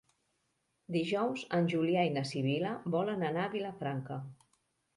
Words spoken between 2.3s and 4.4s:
Sibil·la volen anar a Vilafranca.